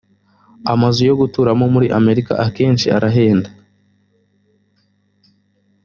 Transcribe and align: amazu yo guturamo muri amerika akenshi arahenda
amazu 0.73 1.01
yo 1.09 1.15
guturamo 1.21 1.65
muri 1.73 1.87
amerika 1.99 2.33
akenshi 2.45 2.87
arahenda 2.97 3.49